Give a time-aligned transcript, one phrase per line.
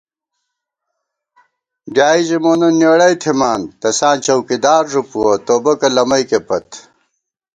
[1.93, 6.67] ڈیائے ژِی مونہ نېڑئی تھِمان، تساں چوکیدار ݫُوپُوَہ توبَکہ لمئېکے پت